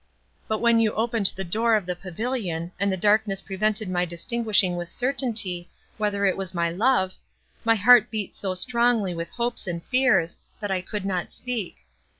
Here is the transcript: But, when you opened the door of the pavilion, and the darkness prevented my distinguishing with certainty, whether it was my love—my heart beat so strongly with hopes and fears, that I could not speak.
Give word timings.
But, 0.47 0.61
when 0.61 0.79
you 0.79 0.93
opened 0.93 1.31
the 1.35 1.43
door 1.43 1.75
of 1.75 1.85
the 1.85 1.95
pavilion, 1.95 2.71
and 2.79 2.91
the 2.91 2.97
darkness 2.97 3.39
prevented 3.39 3.87
my 3.87 4.03
distinguishing 4.03 4.75
with 4.75 4.91
certainty, 4.91 5.69
whether 5.97 6.25
it 6.25 6.35
was 6.35 6.55
my 6.55 6.71
love—my 6.71 7.75
heart 7.75 8.09
beat 8.09 8.33
so 8.33 8.55
strongly 8.55 9.13
with 9.13 9.29
hopes 9.29 9.67
and 9.67 9.83
fears, 9.83 10.39
that 10.59 10.71
I 10.71 10.81
could 10.81 11.05
not 11.05 11.31
speak. 11.33 11.75